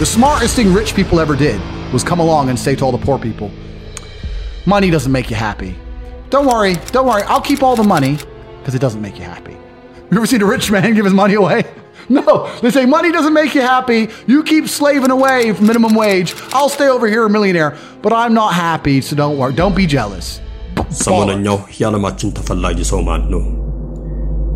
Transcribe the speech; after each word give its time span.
The 0.00 0.06
smartest 0.06 0.54
thing 0.56 0.74
rich 0.74 0.94
people 0.94 1.20
ever 1.20 1.36
did 1.36 1.60
was 1.94 2.04
come 2.04 2.20
along 2.20 2.50
and 2.50 2.58
say 2.58 2.74
to 2.76 2.84
all 2.84 2.92
the 2.92 3.04
poor 3.06 3.18
people, 3.18 3.50
money 4.66 4.90
doesn't 4.90 5.12
make 5.12 5.30
you 5.30 5.36
happy. 5.36 5.72
Don't 6.30 6.46
worry, 6.46 6.74
don't 6.94 7.06
worry, 7.06 7.22
I'll 7.22 7.40
keep 7.40 7.62
all 7.62 7.76
the 7.76 7.88
money 7.96 8.14
because 8.58 8.74
it 8.74 8.80
doesn't 8.80 9.00
make 9.00 9.18
you 9.18 9.24
happy. 9.24 9.56
You 10.10 10.18
ever 10.18 10.26
seen 10.26 10.42
a 10.42 10.46
rich 10.46 10.70
man 10.70 10.94
give 10.94 11.04
his 11.04 11.14
money 11.14 11.34
away? 11.34 11.64
No, 12.08 12.48
they 12.62 12.70
say 12.70 12.86
money 12.86 13.10
doesn't 13.10 13.32
make 13.32 13.52
you 13.54 13.62
happy. 13.62 14.00
You 14.26 14.44
keep 14.44 14.68
slaving 14.68 15.10
away 15.10 15.52
for 15.52 15.62
minimum 15.64 15.94
wage. 15.94 16.34
I'll 16.52 16.68
stay 16.68 16.88
over 16.88 17.08
here 17.08 17.24
a 17.24 17.30
millionaire, 17.36 17.76
but 18.02 18.12
I'm 18.12 18.32
not 18.32 18.54
happy, 18.54 19.00
so 19.00 19.16
don't 19.16 19.36
worry. 19.38 19.54
Don't 19.62 19.76
be 19.82 19.86
jealous. 19.98 20.26
ሰሞነኛው 21.04 21.56
የዓለማችን 21.78 22.28
ተፈላጊ 22.38 22.78
ሰው 22.90 23.00
ማን 23.06 23.22
ነው? 23.32 23.42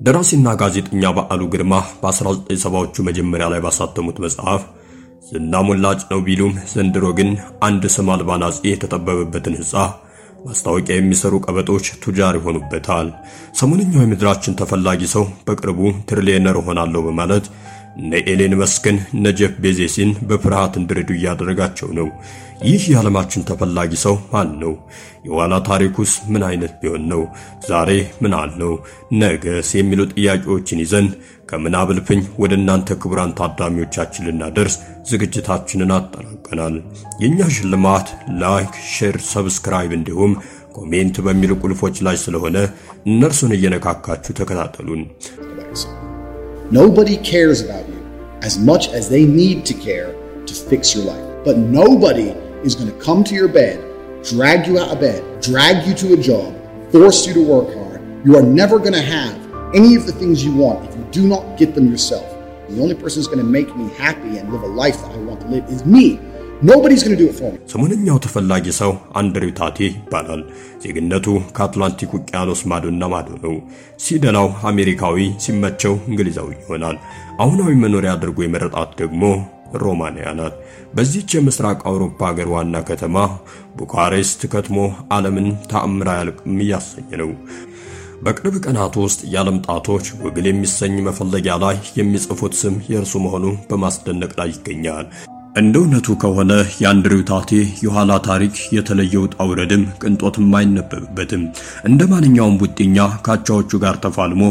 ደራሲና 0.06 0.48
ጋዜጠኛ 0.60 1.04
በዓሉ 1.16 1.42
ግርማ 1.52 1.74
በ1970ዎቹ 2.02 2.94
መጀመሪያ 3.08 3.46
ላይ 3.52 3.60
ባሳተሙት 3.64 4.18
መጽሐፍ 4.24 4.62
ዝና 5.23 5.61
ሞላጭ 5.67 5.99
ነው 6.11 6.19
ቢሉም 6.25 6.53
ዘንድሮ 6.71 7.05
ግን 7.17 7.29
አንድ 7.63 7.83
ስም 7.93 8.09
አልባ 8.13 8.37
ናጺ 8.41 8.57
የተጠበበበትን 8.67 9.55
ሕንፃ 9.59 9.73
ማስታወቂያ 10.45 10.95
የሚሰሩ 10.97 11.35
ቀበጦች 11.45 11.85
ቱጃር 12.03 12.35
ይሆኑበታል። 12.39 13.07
ሰሞነኛው 13.59 14.03
የምድራችን 14.03 14.57
ተፈላጊ 14.59 15.01
ሰው 15.13 15.23
በቅርቡ 15.47 15.79
ትሪሊየነር 16.09 16.57
እሆናለሁ 16.61 17.01
በማለት 17.07 17.45
እነ 17.95 18.21
ኤሎን 18.29 18.53
ማስክን 18.59 18.97
እነ 19.13 19.25
ጄፍ 19.37 19.53
ቤዞስን 19.63 20.09
በፍርሃት 20.29 20.73
እንዲርዱ 20.79 21.09
እያደረጋቸው 21.15 21.89
ነው። 21.99 22.07
ይህ 22.65 22.83
የዓለማችን 22.89 23.45
ተፈላጊ 23.47 23.91
ሰው 24.03 24.15
ማን 24.31 24.49
ነው? 24.61 24.73
የኋላ 25.25 25.53
ታሪኩስ 25.67 26.11
ምን 26.31 26.43
አይነት 26.49 26.73
ቢሆን 26.81 27.03
ነው? 27.11 27.21
ዛሬ 27.67 27.89
ምን 28.21 28.33
አለው? 28.39 28.73
ነገስ? 29.21 29.69
የሚሉ 29.77 30.01
ጥያቄዎችን 30.13 30.81
ይዘን 30.83 31.07
ከምናብ 31.45 31.89
እልፍኝ 31.93 32.21
ወደ 32.43 32.53
እናንተ 32.59 32.97
ክቡራን 33.01 33.35
ታዳሚዎቻችን 33.39 34.27
ልናደርስ 34.27 34.75
ዝግጅታችንን 35.11 35.91
አጠናቀናል። 35.97 36.77
የእኛ 37.21 37.49
ሽልማት 37.57 38.07
like፣ 38.41 38.75
share፣ 38.93 39.17
subscribe 39.31 39.93
እንዲሁም 39.99 40.33
comment 40.75 41.17
በሚሉ 41.25 41.51
ቁልፎች 41.63 41.97
ላይ 42.07 42.17
ስለሆነ 42.23 42.57
እነርሱን 43.07 43.53
እየነካካችሁ 43.57 44.33
ተከታተሉን። 44.39 45.03
Nobody 46.71 47.17
cares 47.17 47.61
about 47.61 47.87
you 47.87 48.39
as 48.41 48.57
much 48.57 48.87
as 48.87 49.07
they 49.07 49.23
need 49.23 49.65
to 49.67 49.73
care 49.75 50.13
to 50.45 50.53
fix 50.53 50.95
your 50.95 51.05
life. 51.05 51.45
But 51.45 51.57
nobody 51.57 52.29
is 52.63 52.73
going 52.73 52.91
to 52.91 52.99
come 52.99 53.23
to 53.25 53.35
your 53.35 53.47
bed, 53.47 53.79
drag 54.23 54.65
you 54.65 54.79
out 54.79 54.89
of 54.89 54.99
bed, 54.99 55.43
drag 55.43 55.85
you 55.87 55.93
to 55.93 56.13
a 56.13 56.17
job, 56.17 56.55
force 56.91 57.27
you 57.27 57.35
to 57.35 57.43
work 57.43 57.71
hard. 57.75 58.01
You 58.25 58.35
are 58.35 58.41
never 58.41 58.79
going 58.79 58.93
to 58.93 59.01
have 59.01 59.35
any 59.75 59.95
of 59.95 60.07
the 60.07 60.11
things 60.11 60.43
you 60.43 60.55
want 60.55 60.89
if 60.89 60.97
you 60.97 61.03
do 61.11 61.27
not 61.27 61.57
get 61.59 61.75
them 61.75 61.89
yourself. 61.89 62.27
The 62.67 62.81
only 62.81 62.95
person 62.95 63.19
who's 63.19 63.27
going 63.27 63.37
to 63.37 63.43
make 63.43 63.75
me 63.75 63.89
happy 63.93 64.39
and 64.39 64.51
live 64.51 64.63
a 64.63 64.67
life 64.67 64.99
that 65.01 65.11
I 65.11 65.17
want 65.17 65.41
to 65.41 65.47
live 65.47 65.65
is 65.65 65.85
me. 65.85 66.19
ሰሞነኛው 67.71 68.17
ተፈላጊ 68.25 68.65
ሰው 68.77 68.91
አንድሪው 69.19 69.51
ታቴ 69.57 69.77
ይባላል። 69.89 70.41
ዜግነቱ 70.83 71.25
ከአትላንቲክ 71.55 72.11
ውቅያኖስ 72.15 72.61
ማዶና 72.71 73.09
ማዶ 73.13 73.29
ነው። 73.43 73.55
ሲደላው 74.03 74.47
አሜሪካዊ፣ 74.69 75.17
ሲመቸው 75.45 75.93
እንግሊዛዊ 76.09 76.49
ይሆናል። 76.57 76.97
አሁናዊ 77.39 77.73
መኖሪያ 77.83 78.13
አድርጎ 78.15 78.39
የመረጣት 78.45 78.91
ደግሞ 79.01 79.21
ሮማንያ 79.83 80.33
ናት። 80.39 80.55
በዚህች 80.95 81.31
የምስራቅ 81.35 81.79
አውሮፓ 81.89 82.19
ሀገር 82.29 82.49
ዋና 82.53 82.83
ከተማ 82.89 83.15
ቡካሬስት 83.77 84.41
ከትሞ 84.53 84.77
ዓለምን 85.15 85.47
ተአምር 85.71 86.09
አያልቅም 86.13 86.59
እያሰኘ 86.65 87.09
ነው። 87.23 87.31
በቅርብ 88.21 88.55
ቀናት 88.65 88.93
ውስጥ 89.01 89.21
የዓለም 89.31 89.57
ጣቶች 89.65 90.05
ጉግል 90.21 90.45
የሚሰኝ 90.49 90.95
መፈለጊያ 91.07 91.55
ላይ 91.63 91.77
የሚጽፉት 91.99 92.53
ስም 92.61 92.75
የእርሱ 92.91 93.15
መሆኑ 93.25 93.45
በማስደነቅ 93.69 94.33
ላይ 94.39 94.49
ይገኛል። 94.53 95.07
እንደ 95.55 95.75
እውነቱ 95.81 96.07
ከሆነ 96.21 96.53
የአንድሪው 96.79 97.21
ታቴ 97.27 97.49
የኋላ 97.83 98.13
ታሪክ 98.25 98.55
የተለየ 98.75 99.13
ውጣ 99.21 99.35
ውረድም 99.49 99.83
ቅንጦትም 100.01 100.47
አይነበብበትም። 100.59 101.43
እንደ 101.89 102.01
ማንኛውም 102.11 102.57
ቡጢኛ 102.61 102.97
ካቻዎቹ 103.25 103.79
ጋር 103.83 103.95
ተፋልሞ 104.05 104.43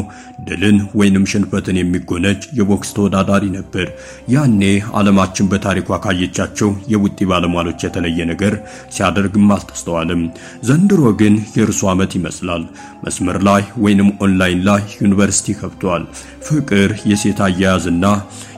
ድልን 0.46 0.78
ወይንም 1.00 1.26
ሽንፈትን 1.32 1.78
የሚጎነጭ 1.80 2.40
የቦክስ 2.58 2.92
ተወዳዳሪ 2.96 3.44
ነበር። 3.58 3.86
ያኔ 4.34 4.62
ዓለማችን 4.98 5.50
በታሪኳ 5.52 5.98
ካየቻቸው 6.04 6.70
የቡጢ 6.92 7.28
ባለሟሎች 7.30 7.84
የተለየ 7.86 8.28
ነገር 8.32 8.56
ሲያደርግም 8.96 9.52
አልተስተዋልም። 9.56 10.22
ዘንድሮ 10.68 11.04
ግን 11.20 11.36
የእርሱ 11.56 11.82
ዓመት 11.92 12.14
ይመስላል። 12.18 12.64
መስመር 13.04 13.38
ላይ 13.48 13.62
ወይንም 13.84 14.10
ኦንላይን 14.24 14.62
ላይ 14.68 14.82
ዩኒቨርሲቲ 14.98 15.56
ከፍቷል። 15.60 16.02
ፍቅር፣ 16.48 16.90
የሴት 17.10 17.38
አያያዝና 17.44 18.06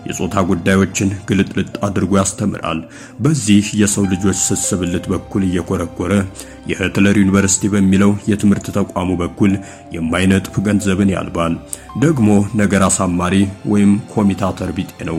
የጾታ 0.06 0.44
ጉዳዮችን 0.48 1.10
ግልጥልጥ 1.28 1.72
አድርጎ 1.86 2.12
ያስተምራል። 2.18 2.80
በዚህ 3.20 3.66
የሰው 3.80 4.04
ልጆች 4.12 4.38
ስስ 4.46 4.70
ብልት 4.70 5.06
በኩል 5.12 5.42
እየኮረኮረ 5.46 6.12
የ 6.70 6.80
Hustler 6.80 7.16
University 7.20 7.70
በሚለው 7.74 8.12
የትምህርት 8.30 8.68
ተቋሙ 8.76 9.10
በኩል 9.20 9.52
የማይነጥፍ 9.96 10.54
ገንዘብን 10.66 11.12
ያልባል። 11.14 11.54
ደግሞ 12.00 12.28
ነገር 12.56 12.84
አሳማሪ 12.88 13.34
ወይም 13.66 13.92
ኮሚታተር 14.14 14.72
ቢጤ 14.78 14.92
ነው። 15.10 15.18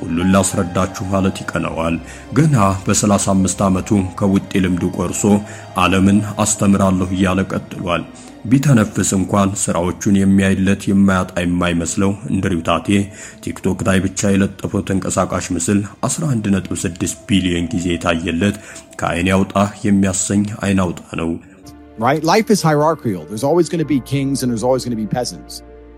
ሁሉን 0.00 0.30
ላስረዳችሁ 0.34 1.04
ማለት 1.12 1.36
ይቀነዋል። 1.42 1.96
ገና 2.38 2.56
በ35 2.86 3.64
ዓመቱ 3.66 3.90
ከውጤ 4.20 4.52
ልምዱ 4.64 4.84
ቆርሶ 4.96 5.22
ዓለምን 5.82 6.18
አስተምራለሁ 6.44 7.08
እያለ 7.16 7.40
ቀጥሏል። 7.52 8.04
ቢተነፍስ 8.46 9.10
እንኳን 9.16 9.48
ስራዎቹን 9.62 10.16
የሚያይለት 10.20 10.82
የማያጣ 10.90 11.32
የማይመስለው 11.42 12.12
እንድሪው 12.32 12.60
ታቴ 12.68 12.88
ቲክቶክ 13.44 13.78
ላይ 13.88 13.98
ብቻ 14.04 14.30
የለጠፈው 14.32 14.84
ተንቀሳቃሽ 14.90 15.46
ምስል 15.56 15.78
11.6 16.08 17.16
ቢሊዮን 17.30 17.66
ጊዜ 17.74 17.86
የታየለት 17.94 18.58
ከአይን 19.00 19.30
ያውጣ 19.34 19.54
የሚያሰኝ 19.86 20.44
አይን 20.64 20.80
አውጣ 20.86 21.02
ነው። 21.22 21.30
right? 21.98 22.22
Life 22.24 22.50
is 22.50 22.60
hierarchical. 22.62 23.24
There's 23.24 23.44
always 23.44 23.68
going 23.68 23.80
to 23.80 23.86
be 23.86 24.00
kings 24.06 24.42
and 24.42 24.50
there's 24.50 24.62
always 24.62 24.84
going 24.84 24.96
to 24.96 25.02
be 25.02 25.10
peasants. 25.10 25.54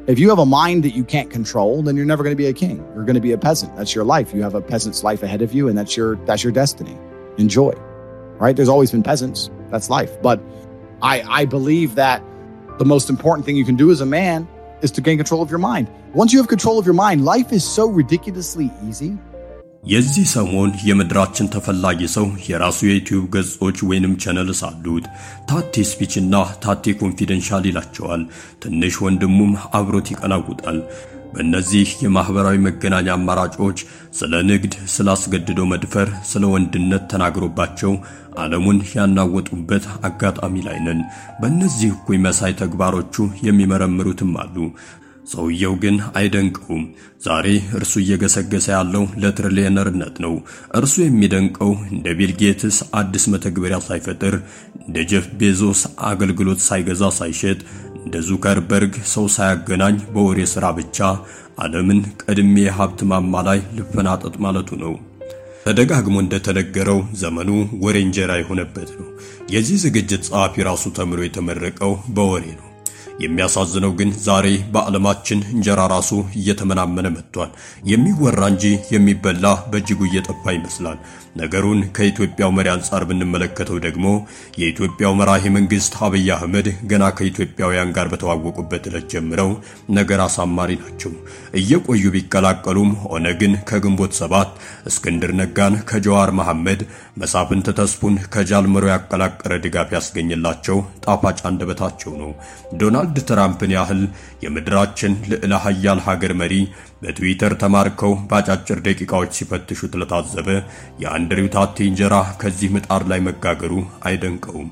If 0.08 0.18
you 0.18 0.30
have 0.30 0.38
a 0.38 0.46
mind 0.46 0.84
that 0.84 0.94
you 0.94 1.04
can't 1.04 1.28
control, 1.28 1.82
then 1.82 1.94
you're 1.94 2.06
never 2.06 2.22
going 2.22 2.32
to 2.32 2.36
be 2.36 2.46
a 2.46 2.52
king. 2.54 2.78
You're 2.94 3.04
going 3.04 3.14
to 3.14 3.20
be 3.20 3.32
a 3.32 3.36
peasant. 3.36 3.76
That's 3.76 3.94
your 3.94 4.04
life. 4.04 4.32
You 4.32 4.42
have 4.42 4.54
a 4.54 4.62
peasant's 4.62 5.04
life 5.04 5.22
ahead 5.22 5.42
of 5.42 5.52
you, 5.52 5.68
and 5.68 5.76
that's 5.76 5.98
your 5.98 6.16
that's 6.24 6.42
your 6.42 6.50
destiny. 6.50 6.96
Enjoy, 7.36 7.72
right? 8.38 8.56
There's 8.56 8.70
always 8.70 8.90
been 8.90 9.02
peasants. 9.02 9.50
That's 9.70 9.90
life. 9.90 10.10
But 10.22 10.40
I 11.02 11.20
I 11.28 11.44
believe 11.44 11.94
that 11.96 12.22
the 12.78 12.86
most 12.86 13.10
important 13.10 13.44
thing 13.44 13.54
you 13.56 13.66
can 13.66 13.76
do 13.76 13.90
as 13.90 14.00
a 14.00 14.06
man 14.06 14.48
is 14.80 14.90
to 14.92 15.02
gain 15.02 15.18
control 15.18 15.42
of 15.42 15.50
your 15.50 15.58
mind. 15.58 15.90
Once 16.14 16.32
you 16.32 16.38
have 16.38 16.48
control 16.48 16.78
of 16.78 16.86
your 16.86 16.94
mind, 16.94 17.26
life 17.26 17.52
is 17.52 17.62
so 17.62 17.86
ridiculously 17.86 18.72
easy. 18.86 19.18
የዚህ 19.82 20.24
ሰሞን 20.32 20.70
የምድራችን 20.86 21.50
ተፈላጊ 21.52 22.00
ሰው 22.14 22.26
የራሱ 22.46 22.78
የዩቲዩብ 22.86 23.24
ገጾች 23.34 23.78
ወይንም 23.90 24.14
channels 24.22 24.60
አሉት። 24.68 25.04
Tate 25.48 25.84
Speech 25.90 26.14
እና 26.20 26.34
Tate 26.64 26.94
Confidential 27.00 27.66
ይላቸዋል። 27.68 28.22
ትንሽ 28.62 28.96
ወንድሙም 29.04 29.52
አብሮት 29.78 30.08
ይቀላውጣል። 30.12 30.78
በእነዚህ 31.32 31.88
የማህበራዊ 32.02 32.56
መገናኛ 32.66 33.08
አማራጮች 33.16 33.78
ስለ 34.18 34.34
ንግድ፣ 34.50 34.74
ስለ 34.94 35.08
አስገድዶ 35.14 35.60
መድፈር፣ 35.72 36.10
ስለ 36.30 36.44
ወንድነት 36.54 37.04
ተናግሮባቸው 37.12 37.92
ዓለሙን 38.38 38.78
ያናወጡበት 38.94 39.84
አጋጣሚ 40.08 40.56
ላይ 40.68 40.78
ነን። 40.86 41.00
በእነዚህ 41.40 41.90
እኩይ 41.94 42.18
መሳይ 42.26 42.54
ተግባሮቹ 42.62 43.14
የሚመረምሩትም 43.46 44.32
አሉ። 44.42 44.56
ሰውየው 45.28 45.74
ግን 45.82 45.96
አይደንቀውም። 46.18 46.84
ዛሬ 47.24 47.46
እርሱ 47.78 47.92
እየገሰገሰ 48.02 48.66
ያለው 48.74 49.04
ለትሪሊየነርነት 49.22 50.16
ነው። 50.24 50.34
እርሱ 50.78 50.94
የሚደንቀው 51.02 51.72
እንደ 51.90 52.14
ቢል 52.18 52.32
ጌትስ 52.40 52.78
አዲስ 53.00 53.24
መተግበሪያ 53.32 53.78
ሳይፈጥር፣ 53.86 54.36
እንደ 54.80 54.96
ጄፍ 55.10 55.26
ቤዞስ 55.40 55.80
አገልግሎት 56.10 56.62
ሳይገዛ 56.68 57.10
ሳይሸጥ፣ 57.18 57.58
እንደ 58.00 58.16
ዙከርበርግ 58.28 58.94
ሰው 59.12 59.26
ሳያገናኝ 59.34 59.98
በወሬ 60.14 60.40
ሥራ 60.52 60.66
ብቻ 60.78 60.98
ዓለምን 61.60 62.00
ቀድሜ 62.22 62.56
የሀብት 62.62 63.00
ማማ 63.10 63.42
ላይ 63.48 63.60
ልፈናጠጥ 63.78 64.34
ማለቱ 64.44 64.70
ነው። 64.84 64.94
ተደጋግሞ 65.64 66.16
እንደተነገረው 66.22 67.00
ዘመኑ 67.22 67.50
ወሬ 67.82 67.96
እንጀራ 68.04 68.32
የሆነበት 68.38 68.90
ነው። 68.96 69.08
የዚህ 69.54 69.82
ዝግጅት 69.84 70.24
ጸሐፊ 70.28 70.64
ራሱ 70.68 70.84
ተምሮ 70.98 71.20
የተመረቀው 71.24 71.92
በወሬ 72.10 72.44
ነው። 72.54 72.67
የሚያሳዝነው 73.18 73.92
ግን 73.98 74.10
ዛሬ 74.24 74.46
በዓለማችን 74.72 75.40
እንጀራ 75.52 75.80
ራሱ 75.92 76.10
እየተመናመነ 76.40 77.06
መጥቷል። 77.14 77.50
የሚወራ 77.90 78.42
እንጂ 78.52 78.64
የሚበላ 78.94 79.46
በእጅጉ 79.70 80.00
እየጠፋ 80.08 80.52
ይመስላል። 80.56 80.98
ነገሩን 81.38 81.80
ከኢትዮጵያው 81.96 82.50
መሪ 82.56 82.68
አንጻር 82.72 83.02
ብንመለከተው 83.08 83.78
ደግሞ 83.84 84.06
የኢትዮጵያው 84.60 85.12
መራሄ 85.18 85.44
መንግስት 85.56 85.92
አብይ 86.06 86.28
አህመድ 86.36 86.68
ገና 86.90 87.04
ከኢትዮጵያውያን 87.18 87.92
ጋር 87.96 88.06
በተዋወቁበት 88.12 88.86
ዕለት 88.90 89.06
ጀምረው 89.12 89.50
ነገር 89.98 90.20
አሳማሪ 90.26 90.70
ናቸው። 90.82 91.12
እየቆዩ 91.60 92.04
ቢቀላቀሉም 92.14 92.90
ኦነግን 93.12 93.54
ከግንቦት 93.70 94.14
ሰባት፣ 94.20 94.50
እስክንድር 94.90 95.32
ነጋን 95.40 95.76
ከጀዋር 95.90 96.30
መሐመድ፣ 96.38 96.80
መሳፍንት 97.18 97.68
ተስፉን 97.78 98.16
ከጃልመሮ 98.34 98.84
ያቀላቀረ 98.92 99.52
ድጋፍ 99.64 99.88
ያስገኝላቸው 99.96 100.76
ጣፋጭ 101.06 101.38
አንደበታቸው 101.48 102.12
ነው። 102.20 102.32
ዶናልድ 102.80 103.07
ዶናልድ 103.07 103.17
ትራምፕን 103.29 103.71
ያህል 103.77 104.01
የምድራችን 104.43 105.13
ልዕለ 105.31 105.53
ሀያል 105.65 105.99
ሀገር 106.07 106.31
መሪ 106.41 106.53
በትዊተር 107.03 107.53
ተማርከው 107.63 108.13
በአጫጭር 108.29 108.79
ደቂቃዎች 108.87 109.31
ሲፈትሹት 109.39 109.93
ለታዘበ 110.01 110.47
የአንድሪው 111.03 111.47
ታቴ 111.55 111.77
እንጀራ 111.89 112.15
ከዚህ 112.43 112.71
ምጣድ 112.77 113.05
ላይ 113.13 113.21
መጋገሩ 113.29 113.73
አይደንቀውም። 114.09 114.69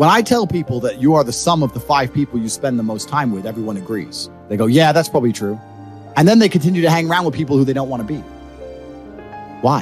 When 0.00 0.10
I 0.18 0.20
tell 0.30 0.46
people 0.46 0.78
that 0.84 0.94
you 1.04 1.10
are 1.16 1.24
the 1.30 1.34
sum 1.44 1.60
of 1.66 1.72
the 1.76 1.82
five 1.90 2.10
people 2.18 2.36
you 2.44 2.50
spend 2.58 2.78
the 2.82 2.88
most 2.92 3.06
time 3.16 3.30
with, 3.34 3.44
everyone 3.50 3.76
agrees. 3.76 4.18
They 4.48 4.56
go, 4.62 4.68
yeah, 4.78 4.90
that's 4.96 5.10
probably 5.14 5.34
true. 5.40 5.56
And 6.16 6.24
then 6.28 6.38
they 6.42 6.48
continue 6.54 6.82
to 6.86 6.92
hang 6.94 7.10
around 7.10 7.24
with 7.26 7.34
people 7.40 7.56
who 7.58 7.66
they 7.68 7.76
don't 7.78 7.90
want 7.94 8.02
to 8.04 8.08
be. 8.14 8.20
Why? 9.66 9.80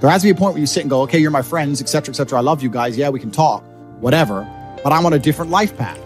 There 0.00 0.10
has 0.12 0.22
to 0.22 0.28
be 0.28 0.34
a 0.36 0.40
point 0.42 0.52
where 0.54 0.60
you 0.60 0.66
sit 0.66 0.82
and 0.86 0.90
go, 0.90 1.00
okay, 1.02 1.18
you're 1.18 1.30
my 1.30 1.42
friends, 1.42 1.82
etc., 1.84 2.12
etc. 2.12 2.38
I 2.38 2.44
love 2.50 2.62
you 2.62 2.70
guys. 2.70 2.96
Yeah, 2.96 3.10
we 3.10 3.20
can 3.20 3.32
talk, 3.44 3.60
whatever. 4.06 4.38
But 4.84 4.92
I'm 4.92 5.04
on 5.04 5.12
a 5.12 5.18
different 5.18 5.50
life 5.50 5.76
path. 5.76 6.00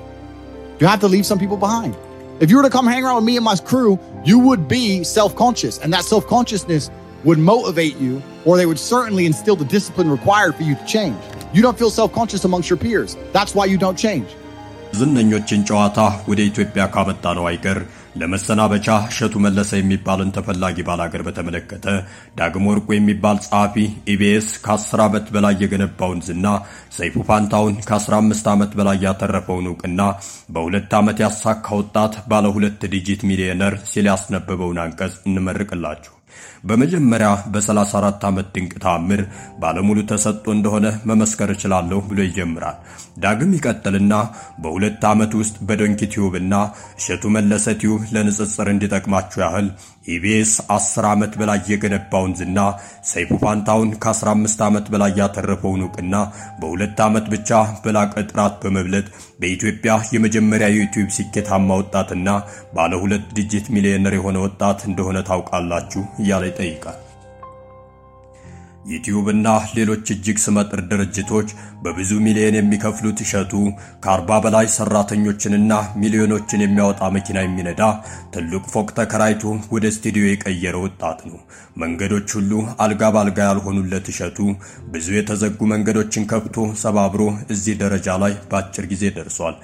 You 0.80 0.86
have 0.86 1.00
to 1.00 1.08
leave 1.08 1.26
some 1.26 1.38
people 1.38 1.56
behind. 1.56 1.96
If 2.40 2.50
you 2.50 2.56
were 2.56 2.62
to 2.62 2.70
come 2.70 2.86
hang 2.86 3.04
around 3.04 3.16
with 3.16 3.24
me 3.24 3.36
and 3.36 3.44
my 3.44 3.56
crew, 3.56 3.98
you 4.24 4.38
would 4.38 4.66
be 4.68 5.04
self 5.04 5.36
conscious. 5.36 5.78
And 5.78 5.92
that 5.92 6.04
self 6.04 6.26
consciousness 6.26 6.90
would 7.24 7.38
motivate 7.38 7.96
you, 7.98 8.22
or 8.44 8.56
they 8.56 8.66
would 8.66 8.78
certainly 8.78 9.26
instill 9.26 9.56
the 9.56 9.64
discipline 9.64 10.10
required 10.10 10.54
for 10.56 10.64
you 10.64 10.74
to 10.74 10.84
change. 10.84 11.20
You 11.52 11.62
don't 11.62 11.78
feel 11.78 11.90
self 11.90 12.12
conscious 12.12 12.44
amongst 12.44 12.68
your 12.70 12.76
peers. 12.78 13.16
That's 13.32 13.54
why 13.54 13.66
you 13.66 13.78
don't 13.78 13.98
change. 14.06 14.28
ዝነኞችን 14.98 15.60
ጨዋታ 15.68 15.98
ወደ 16.30 16.40
ኢትዮጵያ 16.48 16.82
ካመጣ 16.94 17.24
ነው 17.36 17.44
አይቀር 17.50 17.78
ለመሰናበቻ 18.19 18.87
እሸቱ 19.09 19.33
መለሰ 19.45 19.71
የሚባልን 19.77 20.33
ተፈላጊ 20.37 20.85
ባላገር 20.87 21.21
በተመለከተ 21.27 21.85
ዳግም 22.39 22.67
ወርቁ 22.69 22.87
የሚባል 22.95 23.39
ጸሐፊ 23.45 23.75
ኢቢኤስ 24.13 24.49
ከ10 24.65 25.03
ዓመት 25.05 25.27
በላይ 25.35 25.55
የገነባውን 25.63 26.23
ዝና 26.27 26.45
ሰይፉ 26.97 27.25
ፋንታሁን 27.29 27.77
ከ15 27.89 28.51
ዓመት 28.53 28.73
በላይ 28.79 28.99
ያተረፈውን 29.07 29.69
እውቅና 29.71 30.01
በሁለት 30.49 30.93
ዓመት 30.99 31.19
ያሳካ 31.25 31.75
ወጣት 31.79 32.15
ባለ 32.27 32.45
ሁለት 32.57 32.83
digit 32.95 33.23
ሚሊዮነር 33.31 33.75
ሲል 33.91 34.07
ያስነበበውን 34.13 34.83
አንቀጽ 34.85 35.15
እንመርቅላችሁ። 35.27 36.16
በመጀመሪያ 36.63 37.29
በ34 37.51 38.25
ዓመት 38.29 38.47
ድንቅ 38.55 38.73
ተአምር 38.83 39.21
ባለሙሉ 39.61 39.99
ተሰጥኦ 40.11 40.45
እንደሆነ 40.55 40.87
መመስከር 41.09 41.51
እችላለሁ 41.53 41.99
ብሎ 42.09 42.19
ይጀምራል። 42.27 42.77
ዳግም 43.19 43.51
ይቀጥልና 43.57 44.13
በሁለት 44.63 45.03
ዓመት 45.11 45.31
ውስጥ 45.39 45.55
በዶንኪ 45.67 46.01
ቲዩብ 46.13 46.33
እና 46.41 46.53
እሸቱ 46.99 47.23
መለሰ 47.35 47.67
ቲዩብ 47.81 48.01
ለንጽጽር 48.15 48.67
እንዲጠቅማችሁ 48.73 49.39
ያህል 49.43 49.67
ኢቢኤስ 50.07 50.51
10 50.73 51.07
ዓመት 51.11 51.33
በላይ 51.39 51.59
የገነባውን 51.71 52.33
ዝና 52.39 52.59
ሰይፉ 53.09 53.29
ፋንታሁን 53.41 53.89
ከ15 54.03 54.61
ዓመት 54.67 54.85
በላይ 54.93 55.11
ያተረፈውን 55.19 55.81
እውቅና 55.85 56.15
በሁለት 56.61 56.99
ዓመት 57.07 57.25
ብቻ 57.33 57.49
በላቀ 57.83 58.13
ጥራት 58.31 58.55
በመብለጥ 58.63 59.05
በኢትዮጵያ 59.41 59.93
የመጀመሪያ 60.13 60.67
የዩቲዩብ 60.71 61.09
ስኬታማ 61.17 61.77
ወጣትና 61.81 62.29
ባለ 62.77 62.93
ሁለት 63.03 63.25
digit 63.37 63.67
ሚሊዮነር 63.75 64.15
የሆነ 64.17 64.37
ወጣት 64.45 64.79
እንደሆነ 64.89 65.17
ታውቃላችሁ 65.29 66.03
እያለ 66.27 66.45
ይጠይቃል። 66.49 66.97
ዩቲዩብ 68.91 69.25
እና 69.33 69.47
ሌሎች 69.77 70.11
እጅግ 70.13 70.37
ስመጥር 70.43 70.79
ድርጅቶች 70.91 71.47
በብዙ 71.81 72.11
ሚሊዮን 72.25 72.57
የሚከፍሉት 72.57 73.19
እሸቱ 73.23 73.53
ከአርባ 74.03 74.37
በላይ 74.45 74.67
ሰራተኞችንና 74.75 75.71
ሚሊዮኖችን 76.01 76.63
የሚያወጣ 76.63 77.09
መኪና 77.15 77.37
የሚነዳ 77.43 77.81
ትልቅ 78.35 78.63
ፎቅ 78.73 78.87
ተከራይቶ 78.99 79.43
ወደ 79.75 79.91
ስቱዲዮ 79.95 80.25
የቀየረ 80.27 80.77
ወጣት 80.85 81.19
ነው። 81.29 81.39
መንገዶች 81.77 82.29
ሁሉ 82.37 82.53
አልጋ 82.85 83.11
ባልጋ 83.15 83.39
ያልሆኑለት 83.49 84.07
እሸቱ 84.13 84.39
ብዙ 84.93 85.07
የተዘጉ 85.17 85.59
መንገዶችን 85.73 86.29
ከፍቶ 86.31 86.55
ሰባብሮ 86.83 87.23
እዚህ 87.49 87.75
ደረጃ 87.83 88.17
ላይ 88.23 88.35
በአጭር 88.51 88.87
ጊዜ 88.93 89.11
ደርሷል። 89.17 89.57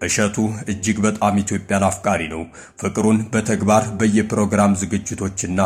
እሸቱ 0.00 0.36
እጅግ 0.72 0.98
በጣም 1.04 1.38
ኢትዮጵያን 1.42 1.84
አፍቃሪ 1.86 2.20
ነው። 2.32 2.42
ፍቅሩን 2.80 3.18
በተግባር 3.32 3.84
በየፕሮግራም 4.00 4.76
ዝግጅቶችና 4.80 5.60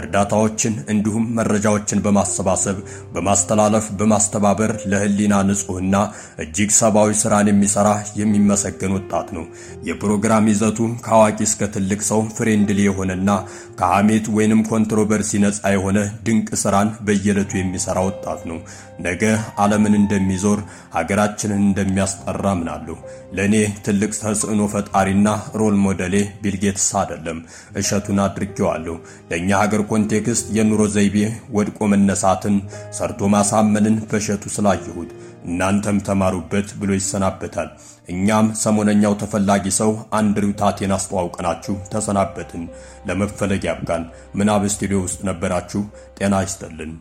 እርዳታዎችን 0.00 0.74
እንዲሁም 0.92 1.24
መረጃዎችን 1.38 2.02
በማሰባሰብ 2.04 2.78
በማስተላለፍ 3.14 3.86
በማስተባበር 3.98 4.72
ለሕሊና 4.92 5.34
ንጹሕና 5.48 5.96
እጅግ 6.44 6.72
ሰብአዊ 6.78 7.10
ስራን 7.22 7.50
የሚሰራ 7.52 7.88
የሚመሰገን 8.20 8.94
ወጣት 8.98 9.28
ነው። 9.36 9.44
የፕሮግራም 9.88 10.48
ይዘቱ 10.52 10.78
ከአዋቂ 11.04 11.38
እስከ 11.48 11.70
ትልቅ 11.74 12.00
ሰው 12.10 12.22
friendly 12.36 12.80
የሆነና 12.86 13.30
ከሐሜት 13.78 14.26
ወይንም 14.34 14.60
controversy 14.70 15.30
ነፃ 15.44 15.62
የሆነ 15.74 15.98
ድንቅ 16.26 16.48
ስራን 16.62 16.90
በየዕለቱ 17.06 17.52
የሚሰራ 17.58 17.98
ወጣት 18.08 18.42
ነው። 18.50 18.58
ነገ 19.00 19.22
ዓለምን 19.58 19.94
እንደሚዞር 19.98 20.60
ሀገራችንን 20.96 21.62
እንደሚያስጠራ 21.64 22.46
ምናለሁ። 22.58 22.96
ለእኔ 23.36 23.54
ትልቅ 23.84 24.10
ተጽዕኖ 24.20 24.62
ፈጣሪና 24.72 25.28
role 25.60 25.76
model 25.84 26.14
ኤ 26.42 26.52
ቢል 26.52 26.65
ጌትስ 26.65 26.88
አይደለም፣ 27.00 27.38
እሸቱን 27.80 28.18
አድርጌዋለሁ። 28.24 28.94
ለእኛ 29.30 29.50
ሀገር 29.62 29.82
context 29.92 30.46
የኑሮ 30.56 30.82
ዘይቤ 30.94 31.16
ወድቆ 31.56 31.78
መነሳትን፣ 31.92 32.56
ሰርቶ 32.98 33.28
ማሳመንን 33.34 33.96
በእሸቱ 34.10 34.44
ስላየሁት 34.56 35.10
እናንተም 35.46 35.98
ተማሩበት 36.08 36.68
ብሎ 36.80 36.90
ይሰናበታል። 36.98 37.68
እኛም 38.08 38.46
ሰሞነኛው 38.62 39.14
ተፈላጊ 39.22 39.64
ሰው 39.80 39.90
አንድሪው 40.18 40.54
ታቴን 40.60 40.94
አስተዋውቀናችሁ 40.96 41.76
ተሰናበትን። 41.92 42.64
ለመፈለግ 43.08 43.64
ያብቃን። 43.70 44.04
ምናብ 44.40 44.64
ስቱዲዮ 44.74 45.00
ውስጥ 45.06 45.20
ነበራችሁ። 45.30 45.82
ጤና 46.20 46.34
ይስጥልን። 46.46 46.92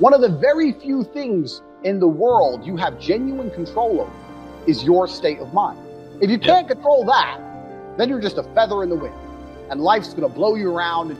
One 0.00 0.14
of 0.14 0.22
the 0.22 0.34
very 0.40 0.70
few 0.76 0.98
things 1.14 1.46
in 1.84 1.96
the 1.98 2.12
world 2.16 2.58
you 2.64 2.76
have 2.76 2.94
genuine 3.02 3.50
control 3.50 3.92
over 3.96 4.14
is 4.66 4.78
your 4.84 5.04
state 5.08 5.40
of 5.40 5.50
mind. 5.54 5.85
If 6.18 6.30
you 6.30 6.38
can't 6.38 6.66
control 6.66 7.04
that, 7.04 7.38
then 7.98 8.08
you're 8.08 8.20
just 8.20 8.38
a 8.38 8.42
feather 8.54 8.82
in 8.82 8.88
the 8.88 8.96
wind. 8.96 9.14
And 9.70 9.80
life's 9.80 10.14
going 10.14 10.22
to 10.22 10.34
blow 10.34 10.54
you 10.54 10.74
around. 10.74 11.16